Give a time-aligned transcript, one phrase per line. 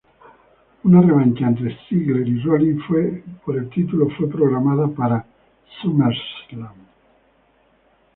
[0.91, 2.81] Una revancha entre Ziggler y Rollins
[3.45, 5.23] por el título fue programada para
[5.79, 6.73] SummerSlam.